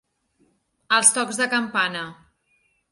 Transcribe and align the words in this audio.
Els 1.01 1.13
tocs 1.19 1.41
de 1.43 1.49
campana. 1.55 2.05